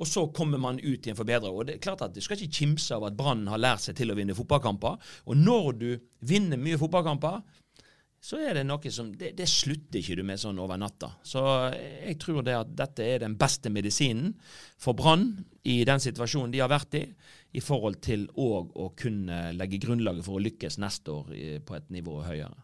[0.00, 1.52] Og så kommer man ut i en forbedrer.
[1.52, 3.98] Og det er klart at Du skal ikke kimse av at Brann har lært seg
[3.98, 4.96] til å vinne fotballkamper.
[5.28, 5.90] Og når du
[6.26, 7.42] vinner mye fotballkamper,
[8.22, 11.08] så er det noe som det, det, slutter ikke du med sånn over natta.
[11.26, 11.42] Så
[11.74, 14.30] jeg tror det at dette er den beste medisinen
[14.78, 15.32] for Brann
[15.66, 17.02] i den situasjonen de har vært i,
[17.58, 21.34] i forhold til òg å kunne legge grunnlaget for å lykkes neste år
[21.66, 22.54] på et nivå høyere.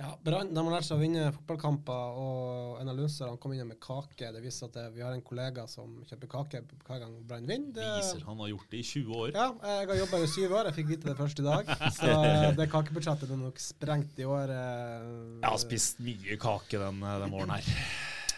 [0.00, 3.76] Ja, Brann har lært seg å vinne fotballkamper, og en av lunserne kom inn med
[3.84, 4.30] kake.
[4.32, 7.74] Det viser at det, vi har en kollega som kjøper kake hver gang Brann vinner.
[7.76, 9.34] Det, Viser han har gjort det i 20 år.
[9.36, 11.74] ja, jeg har jobba i syv år, jeg fikk vite det først i dag.
[11.98, 12.14] Så
[12.56, 14.54] det kakebudsjettet er nok sprengt i år.
[14.56, 15.10] eh,
[15.42, 17.70] Jeg har spist mye kake den, den våren her.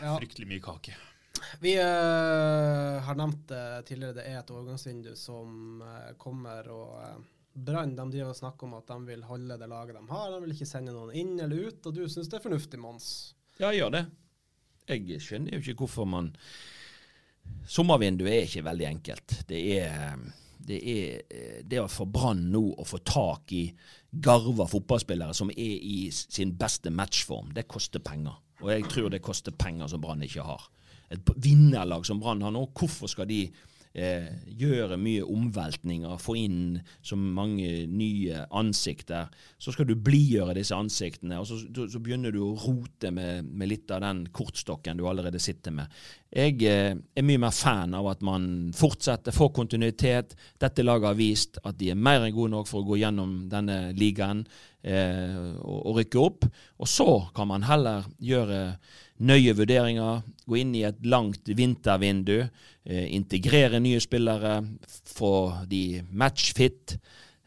[0.03, 0.17] Ja.
[0.17, 0.97] Fryktelig mye kake.
[1.63, 6.67] Vi uh, har nevnt det tidligere, det er et overgangsvindu som uh, kommer.
[6.75, 10.05] og uh, Brann de driver og snakker om at de vil holde det laget de
[10.09, 10.31] har.
[10.33, 11.89] De vil ikke sende noen inn eller ut.
[11.89, 13.09] Og du syns det er fornuftig, Mons?
[13.59, 14.05] Ja, jeg gjør det.
[14.93, 16.33] Jeg skjønner jo ikke hvorfor man
[17.67, 19.35] Sommervinduet er ikke veldig enkelt.
[19.49, 20.17] Det er
[20.63, 23.65] det er det å få Brann nå å få tak i
[24.13, 28.37] garva fotballspillere som er i sin beste matchform, det koster penger.
[28.63, 30.69] Og jeg tror det koster penger som Brann ikke har.
[31.13, 33.45] Et vinnerlag som Brann har nå, hvorfor skal de
[33.95, 34.29] eh,
[34.59, 39.31] gjøre mye omveltninger, få inn så mange nye ansikter.
[39.61, 43.71] Så skal du blidgjøre disse ansiktene, og så, så, begynner du å rote med, med,
[43.71, 46.03] litt av den kortstokken du allerede sitter med.
[46.33, 50.37] Jeg eh, er mye mer fan av at man fortsetter, får kontinuitet.
[50.61, 53.43] Dette laget har vist at de er mer enn gode nok for å gå gjennom
[53.53, 54.47] denne ligaen
[54.83, 56.47] eh, å, å, rykke opp.
[56.83, 58.63] Og så kan man heller gjøre
[59.23, 62.39] nøye vurderinger, gå inn i et langt vintervindu,
[62.85, 64.59] eh, integrere nye spillere,
[65.15, 65.35] få
[65.71, 66.99] de matchfit,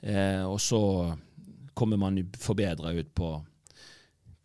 [0.02, 0.82] eh, og så
[1.76, 3.36] kommer man forbedra ut på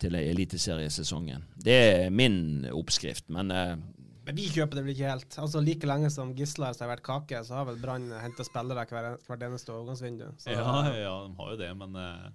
[0.01, 1.43] til eliteseriesesongen.
[1.61, 3.75] Det er min oppskrift, men eh,
[4.21, 5.35] men vi kjøper det vel ikke helt.
[5.41, 9.15] Altså Like lenge som Gisle har vært kake, så har vel Brann henta spillere hver,
[9.25, 10.27] hvert eneste overgangsvindu.
[10.37, 10.61] Så, ja,
[10.93, 12.27] ja, de har jo det, men eh,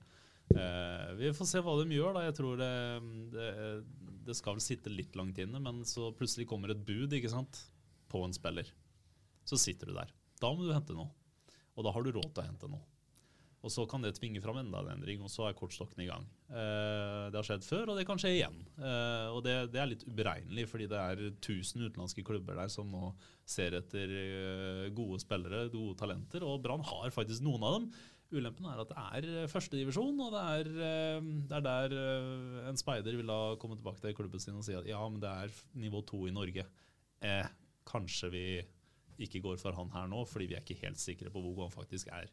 [0.55, 2.17] eh, vi får se hva de gjør.
[2.17, 2.25] da.
[2.29, 2.73] Jeg tror det,
[3.35, 3.51] det,
[4.29, 7.63] det skal vel sitte litt langt inne, men så plutselig kommer et bud ikke sant,
[8.11, 8.69] på en spiller.
[9.47, 10.13] Så sitter du der.
[10.43, 11.11] Da må du hente noe.
[11.77, 12.85] Og da har du råd til å hente noe.
[13.67, 16.27] Og så kan det tvinge fram enda en endring, og så er kortstokken i gang.
[16.47, 18.61] Eh, det har skjedd før, og det kan skje igjen.
[18.79, 22.93] Eh, og det, det, er litt uberegnelig, fordi det er 1000 utenlandske klubber der som
[22.93, 23.11] nå
[23.49, 27.89] ser etter eh, gode spillere, gode talenter, og Brann har faktisk noen av dem.
[28.35, 32.71] Ulempen er at det er eh, førstedivisjon, og det er, eh, det er der eh,
[32.71, 35.31] en speider vil da komme tilbake til klubben sin og si at ja, men det
[35.31, 36.67] er nivå to i Norge.
[37.23, 37.53] Eh,
[37.87, 38.47] kanskje vi
[39.23, 41.69] ikke går for han her nå, fordi vi er ikke helt sikre på hvor god
[41.69, 42.29] han faktisk er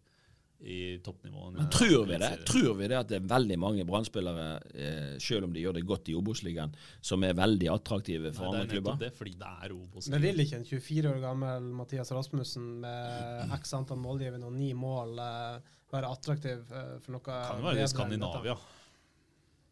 [0.64, 1.58] i toppnivået.
[1.58, 2.32] Men tror vi det?
[2.48, 5.86] Tror vi det at det er veldig mange brannspillere, eh, selv om de gjør det
[5.88, 9.00] godt i Obos-ligaen, som er veldig attraktive for Nei, andre klubber?
[9.02, 13.56] Det fordi det er obos Men vil ikke en 24 år gammel Mathias Rasmussen med
[13.60, 17.84] x antall målgivende og ni mål eh, være attraktiv eh, for noe Kan jo være
[17.84, 18.56] i Skandinavia.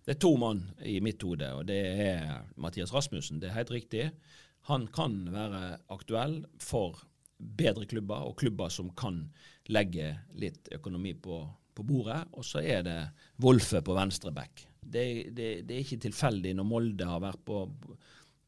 [0.02, 3.40] Det er to mann i mitt hode, og det er Mathias Rasmussen.
[3.42, 4.08] Det er helt riktig.
[4.70, 7.04] Han kan være aktuell for
[7.38, 9.24] bedre klubber, og klubber som kan
[9.70, 11.44] legge litt økonomi på,
[11.78, 12.24] på bordet.
[12.34, 12.98] Og så er det
[13.46, 14.66] Wolfe på venstre back.
[14.82, 15.06] Det,
[15.38, 17.64] det, det, er ikke tilfeldig når Molde har vært på,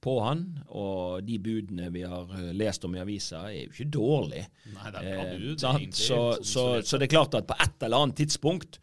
[0.04, 0.44] på han,
[0.76, 4.48] og de budene vi har eh, lest om i avisa, er jo ikke dårlige.
[4.74, 7.58] Nei, det er bra bud, eh, så, så, så, så, det er klart at på
[7.64, 8.82] et eller annet tidspunkt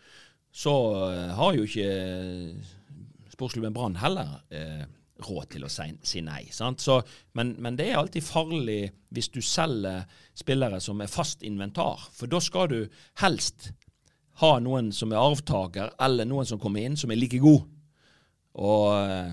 [0.50, 0.76] så
[1.10, 1.90] eh, har jo ikke
[3.30, 4.88] sportsklubben Brann heller eh,
[5.24, 6.42] råd til å si, si nei.
[6.52, 6.96] Så,
[7.36, 8.80] men, men, det er alltid farlig
[9.14, 10.06] hvis du selger
[10.36, 12.08] spillere som er fast inventar.
[12.16, 12.80] For da skal du
[13.22, 13.70] helst
[14.40, 17.68] ha noen som er arvtaker, eller noen som kommer inn, som er like god.
[18.60, 19.32] Og eh,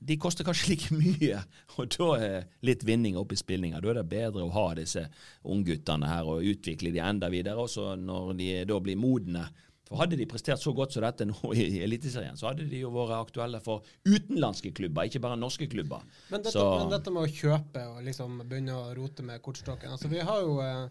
[0.00, 1.40] de koster kanskje like mye,
[1.76, 3.82] og da er litt vinning opp i spillinga.
[3.84, 5.04] Da er det bedre å ha disse
[5.44, 7.60] ungguttene her og utvikle de enda videre.
[7.60, 9.48] også når de da blir modne,
[9.90, 12.92] for Hadde de prestert så godt som dette nå i Eliteserien, så hadde de jo
[12.94, 16.04] vært aktuelle for utenlandske klubber, ikke bare norske klubber.
[16.30, 20.12] Men dette, men dette med å kjøpe og liksom begynne å rote med kortstokken altså
[20.12, 20.84] Vi har jo eh,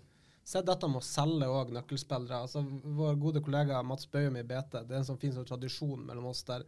[0.44, 2.42] sett dette med å selge òg nøkkelspillere.
[2.44, 2.66] altså
[3.00, 6.28] Vår gode kollega Mats Bøyum i BT, det er en sånn fin sånn tradisjon mellom
[6.34, 6.68] oss der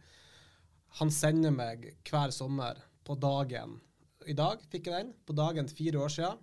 [0.98, 3.78] han sender meg hver sommer på dagen
[4.28, 5.14] I dag fikk jeg den.
[5.26, 6.42] På dagen fire år siden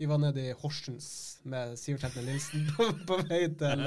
[0.00, 3.82] vi var nede i Horsens med Sivert Heltne Nilsen på, på, vei til,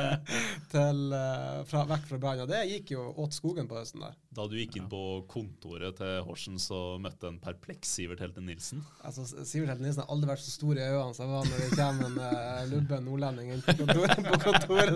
[0.69, 2.41] til uh, fra, vekk fra Brann.
[2.43, 4.13] Og det gikk jo åt skogen på høsten der.
[4.38, 4.99] Da du gikk inn på
[5.30, 8.84] kontoret til Horsens og møtte en perpleks Sivert Heltne Nilsen?
[9.02, 11.63] Altså, Sivert Heltne Nilsen har aldri vært så stor i øynene som jeg var når
[11.63, 14.93] det kommer en uh, lubben nordlending inn på kontoret, på kontoret,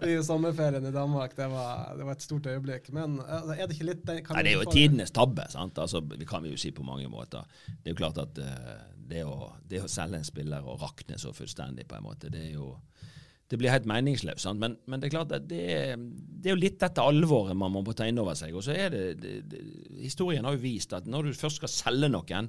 [0.00, 1.36] der i sommerferien i Danmark.
[1.36, 2.88] Det var, det var et stort øyeblikk.
[2.96, 5.44] Men uh, er det ikke litt Nei, Det er jo tidenes tabbe.
[5.52, 5.76] sant?
[5.76, 7.44] Altså, vi kan jo si på mange måter.
[7.68, 8.40] Det er jo klart at
[9.12, 12.48] det å, det å selge en spiller og rakne så fullstendig, på en måte, det
[12.48, 12.72] er jo
[13.52, 14.46] det blir helt meningsløst.
[14.56, 17.82] Men, men, det er klart at det, det, er jo litt dette alvoret man må
[17.92, 18.54] ta inn over seg.
[18.56, 19.60] Og så er det, det,
[20.00, 22.48] Historien har jo vist at når du først skal selge noen,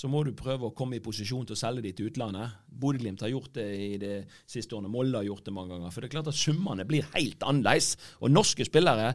[0.00, 2.54] så må du prøve å komme i posisjon til å selge de til utlandet.
[2.80, 4.14] Bodø-Glimt har gjort det i det
[4.48, 4.88] siste årene.
[4.92, 5.92] Molde har gjort det mange ganger.
[5.92, 7.92] For det er klart at summene blir helt annerledes.
[8.24, 9.10] Og norske spillere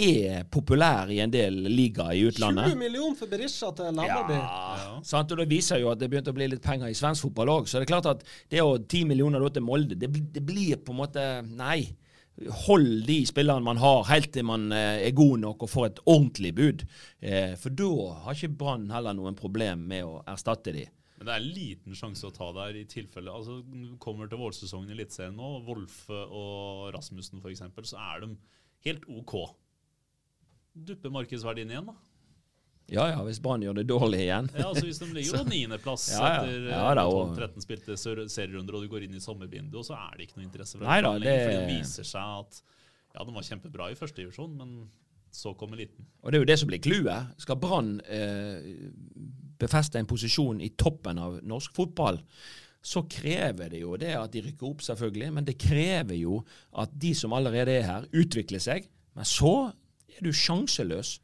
[0.00, 2.70] er populære i en del ligaer i utlandet.
[2.72, 4.38] 20 millioner for Berisha til Laberby.
[4.38, 5.34] Ja, sant?
[5.34, 7.68] og Det viser jo at det begynte å bli litt penger i svensk fotball òg.
[7.68, 10.96] Så det er klart at det å 10 millioner til Molde, det, det blir på
[10.96, 11.82] en måte Nei.
[12.64, 16.00] Hold de spillerne man har, helt til man eh, er god nok og får et
[16.08, 16.84] ordentlig bud.
[17.20, 17.90] Eh, for da
[18.24, 20.86] har ikke Brann heller noen problem med å erstatte de.
[21.20, 23.58] Men det er en liten sjanse å ta der i tilfelle altså
[24.00, 28.30] Kommer til vårsesongen i Eliteserien nå, Wolfe og Rasmussen f.eks., så er de
[28.86, 29.34] helt OK.
[30.72, 32.09] Dupper markedsverdien igjen, da.
[32.90, 34.48] Ja ja, hvis Brann gjør det dårlig igjen.
[34.58, 36.40] Ja, altså Hvis de ligger på niendeplass Ja, ja.
[36.42, 40.16] etter Ja, da, og- 12-13 spilte serierunder, og du går inn i sommervinduet, så er
[40.18, 42.62] det ikke noe interesse for Nei da, det- For det viser seg at
[43.14, 44.88] ja, den var kjempebra i første divisjon, men
[45.32, 46.04] så kom eliten.
[46.24, 47.30] Og det er jo det som blir clouet.
[47.38, 48.90] Skal Brann eh,
[49.60, 52.18] befeste en posisjon i toppen av norsk fotball,
[52.82, 56.40] så krever det jo det at de rykker opp, selvfølgelig, men det krever jo
[56.80, 58.86] at de som allerede er her, utvikler seg.
[59.14, 59.52] Men så
[60.08, 61.18] er du sjanseløs.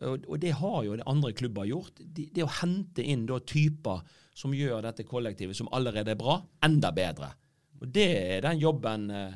[0.00, 2.00] Og, det har jo andre klubber gjort.
[2.00, 4.00] De, det å hente inn da typer
[4.36, 7.34] som gjør dette kollektivet, som allerede er bra, enda bedre.
[7.80, 9.34] Og det er den jobben eh,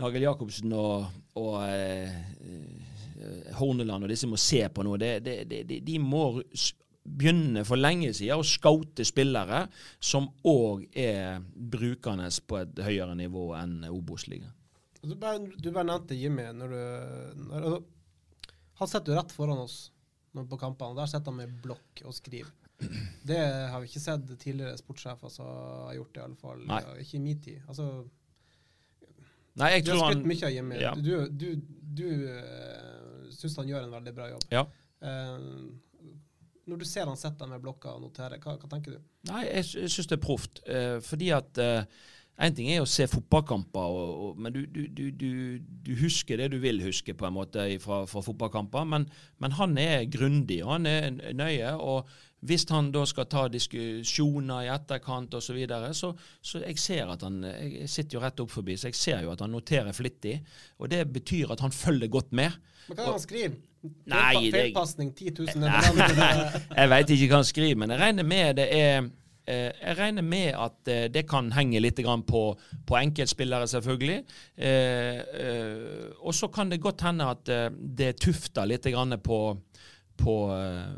[0.00, 1.08] Nagel Jacobsen og,
[1.40, 4.96] og eh, eh, Horneland og disse må se på nå.
[5.00, 6.42] Det, det, det, de, må
[7.02, 9.64] begynne for lenge siden å scoute spillere
[10.00, 14.52] som òg er brukende på et høyere nivå enn Obos-ligaen.
[15.02, 16.44] Du bare nevnte Jimmy.
[16.54, 16.82] Når du,
[17.48, 17.78] når, altså,
[18.82, 19.76] han sitter jo rett foran oss
[20.32, 22.50] på kampene, og der sitter han med blokk og skriver.
[23.22, 23.38] Det
[23.70, 26.64] har vi ikke sett tidligere sportssjefer som har gjort, det, i alle fall.
[26.66, 26.80] Nei.
[27.04, 27.60] Ikke i min tid.
[27.70, 27.88] Altså,
[29.60, 30.76] Nei, jeg tror har han mye av Jimmy.
[30.80, 30.92] Ja.
[30.96, 31.48] Du, du,
[32.00, 34.46] du uh, syns han gjør en veldig bra jobb.
[34.52, 34.64] Ja.
[35.04, 35.74] Uh,
[36.70, 39.02] når du ser han sitter med blokka og noterer, hva, hva tenker du?
[39.28, 40.62] Nei, jeg, jeg syns det er proft.
[40.64, 41.62] Uh, fordi at
[42.40, 45.30] Én ting er å se fotballkamper, og, og, men du, du, du, du,
[45.84, 48.86] du husker det du vil huske på en måte fra, fra fotballkamper.
[48.88, 49.04] Men,
[49.42, 51.74] men han er grundig, og han er nøye.
[51.76, 52.08] og
[52.42, 56.10] hvis han da skal ta diskusjoner i etterkant osv., så, videre, så
[56.42, 59.30] så jeg ser at han Jeg sitter jo rett opp forbi, så jeg ser jo
[59.30, 60.40] at han noterer flittig.
[60.78, 62.50] Og det betyr at han følger godt med.
[62.88, 63.60] Men hva er det han skriver?
[63.82, 66.34] Nei, Feilpasning 10 000 Nei,
[66.76, 69.08] Jeg veit ikke hva han skriver, men jeg regner med det er
[69.48, 72.42] jeg regner med at eh, det kan henge litt på,
[72.86, 74.22] på enkeltspillere, selvfølgelig.
[74.56, 78.86] Eh, eh, og så kan det godt hende at eh, det tufter litt
[79.24, 79.40] på,
[80.22, 80.94] på eh,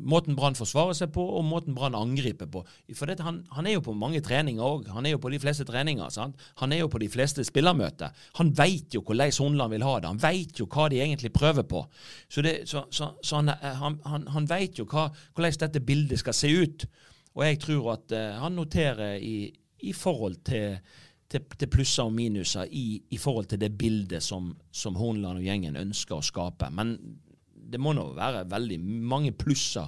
[0.00, 2.62] måten Brann forsvarer seg på, og måten Brann angriper på.
[2.96, 4.88] For det, han, han er jo på mange treninger òg.
[4.94, 6.08] Han er jo på de fleste treninger.
[6.12, 6.40] Sant?
[6.60, 8.12] Han er jo på de fleste spillermøter.
[8.40, 10.12] Han veit jo hvordan Hornland vil ha det.
[10.12, 11.84] Han veit jo hva de egentlig prøver på.
[12.28, 16.20] Så, det, så, så, så eh, han, han, han veit jo hva, hvordan dette bildet
[16.20, 16.90] skal se ut.
[17.40, 19.36] Og jeg tror at eh, han noterer i,
[19.88, 20.76] i forhold til
[21.30, 25.44] til, til plusser og minuser i, i forhold til det bildet som, som Hornland og
[25.46, 26.66] gjengen ønsker å skape.
[26.74, 26.96] Men
[27.70, 29.86] det må nå være veldig mange plusser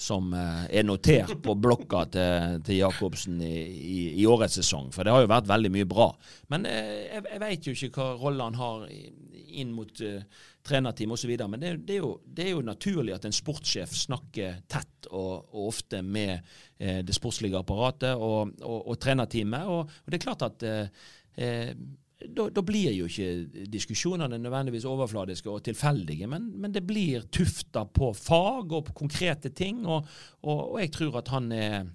[0.00, 4.90] som eh, er notert på blokka til, til Jacobsen i, i, i årets sesong.
[4.90, 6.08] For det har jo vært veldig mye bra.
[6.50, 9.12] Men eh, jeg, jeg veit jo ikke hva rolle han har i-
[9.58, 10.22] inn mot uh,
[10.66, 11.32] trenerteam osv.
[11.48, 15.48] Men det, det, er jo, det er jo naturlig at en sportssjef snakker tett og,
[15.52, 16.36] og ofte med
[16.78, 19.70] eh, det sportslige apparatet og, og, og trenerteamet.
[19.70, 21.08] Og det er klart at eh,
[21.40, 21.72] eh,
[22.20, 27.86] da, da blir jo ikke diskusjonene nødvendigvis overfladiske og tilfeldige, men, men det blir tufta
[27.88, 29.86] på fag og på konkrete ting.
[29.86, 30.04] Og,
[30.42, 31.88] og, og jeg tror at han er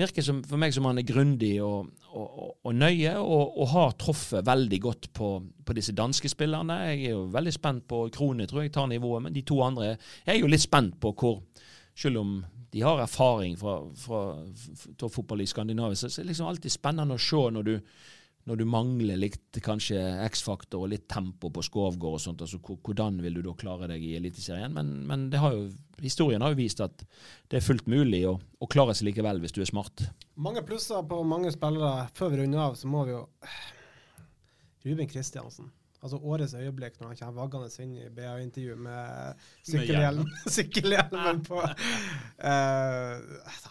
[0.00, 3.96] virker som, for meg som han er grundig og, og, og, nøye, og, og har
[4.00, 5.32] truffet veldig godt på,
[5.66, 6.78] på disse danske spillerne.
[6.90, 9.92] Jeg er jo veldig spent på Krone, tror jeg tar nivået, men de to andre
[9.92, 11.42] Jeg er jo litt spent på hvor
[11.94, 14.20] Selv om de har erfaring fra, fra,
[14.96, 17.72] toppfotball i Skandinavia, så er det liksom alltid spennende å se når du
[18.48, 23.20] når du mangler litt kanskje X-faktor og litt tempo på Skovgård og sånt, altså hvordan
[23.22, 24.72] vil du da klare deg i Eliteserien?
[24.74, 25.66] Men, men har jo,
[26.00, 27.04] historien har jo vist at
[27.50, 30.06] det er fullt mulig å, å klare seg likevel hvis du er smart.
[30.40, 32.08] Mange plusser på mange spillere.
[32.16, 33.26] Før vi runder av, så må vi jo
[34.86, 35.68] Ruben Kristiansen.
[36.00, 41.58] Altså årets øyeblikk når han kommer vaggende inn i BA-intervju med sykkelhjelm, sykkelhjelmen på.
[42.40, 43.20] Uh,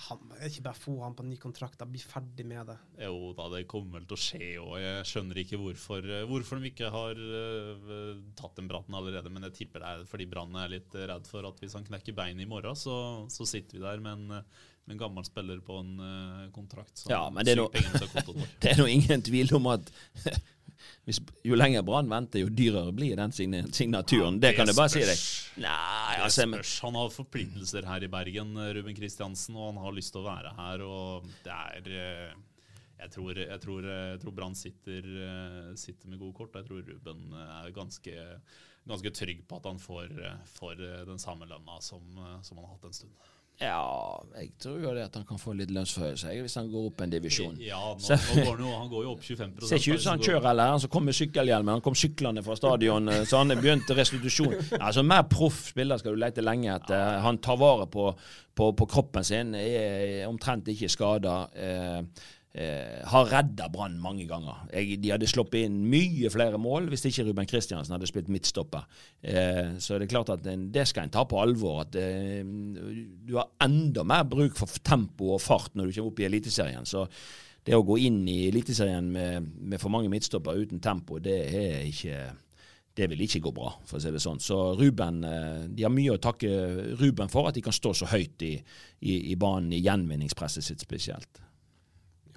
[0.06, 2.78] han, ikke bare få han på ny kontrakt, da bli ferdig med det.
[3.02, 4.76] Jo da, det kommer vel til å skje òg.
[4.84, 9.34] Jeg skjønner ikke hvorfor, eh, hvorfor de ikke har uh, tatt den bratten allerede.
[9.34, 12.18] Men jeg tipper det er fordi Brann er litt redd for at hvis han knekker
[12.18, 13.00] beinet i morgen, så,
[13.34, 14.46] så sitter vi der med en,
[14.94, 15.98] en gammel spiller på en
[16.54, 16.94] kontrakt.
[16.94, 18.46] som Ja, men det er vår.
[18.62, 19.90] Det er nå ingen tvil om at
[21.08, 24.40] hvis, Jo lenger Brann venter, jo dyrere blir den signaturen.
[24.42, 25.24] det, kan jeg bare si deg.
[25.64, 26.76] Nei, altså, spørs.
[26.86, 30.54] Han har forpliktelser her i Bergen, Ruben Kristiansen, og han har lyst til å være
[30.60, 30.86] her.
[30.86, 31.92] og det er...
[32.04, 32.46] Eh,
[33.00, 33.86] jeg tror, jeg tror,
[34.20, 35.06] tror Brann sitter,
[35.80, 36.58] sitter, med gode kort.
[36.60, 38.16] Jeg tror Ruben er ganske,
[38.92, 40.12] ganske trygg på at han får,
[40.58, 42.04] får den samme lønna som,
[42.44, 43.30] som han har hatt en stund.
[43.60, 47.02] Ja, jeg tror jo det at han kan få litt lønnsforhøyelse hvis han går opp
[47.04, 47.58] en divisjon.
[47.60, 50.24] Ja, nå, nå går jo, han går jo opp 25 Ser ikke ut som han
[50.24, 51.72] kjører eller han som kom med sykkelhjelm.
[51.74, 54.56] Han kom syklende fra stadion, eh, så han begynte restitusjon.
[54.80, 57.20] Altså, Mer proff spiller skal du lete lenge etter.
[57.26, 58.08] Han tar vare på,
[58.56, 61.36] på, på kroppen sin, er omtrent ikke skada.
[61.52, 62.30] Eh,
[62.60, 64.66] eh, har redda Brann mange ganger.
[64.74, 68.88] Jeg, de hadde sluppet inn mye flere mål hvis ikke Ruben Kristiansen hadde spilt midtstopper.
[69.22, 71.84] Eh, så det er klart at det skal en ta på alvor.
[71.86, 76.22] At eh, du har enda mer bruk for tempo og fart når du kommer opp
[76.24, 76.90] i Eliteserien.
[76.90, 77.08] Så
[77.66, 81.82] det å gå inn i Eliteserien med, med for mange midtstopper uten tempo, det er
[81.88, 82.22] ikke
[83.00, 84.42] det vil ikke gå bra, for å si det sånn.
[84.44, 86.50] Så Ruben, eh, De har mye å takke
[87.00, 88.58] Ruben for, at de kan stå så høyt i,
[89.00, 91.40] i, i banen i gjenvinningspresset sitt spesielt.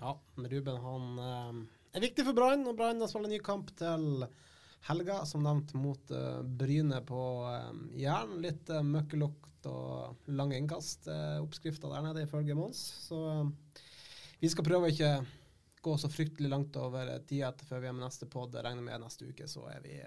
[0.03, 1.59] Ja, Ruben han eh,
[1.95, 4.25] er viktig for Brann, og Brann spiller ny kamp til
[4.89, 8.41] helga, som nevnt, mot uh, Bryne på uh, Jæren.
[8.43, 11.07] Litt møkkelukt og lange innkast.
[11.07, 12.81] Uh, Oppskrifta der nede, ifølge Mons.
[13.07, 13.21] Så
[14.43, 15.13] vi skal prøve å ikke
[15.87, 18.59] gå så fryktelig langt over tida etter før vi er med neste pod.
[18.59, 20.01] Regner med neste uke så er vi,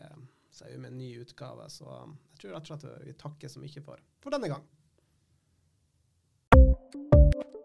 [0.51, 1.71] så er vi med en ny utgave.
[1.71, 4.67] Så jeg tror rett og slett vi takker så mye for, for denne gang.